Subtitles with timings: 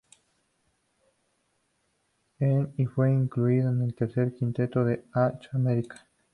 [2.39, 5.99] En y fue incluido en el tercer quinteto del All-American.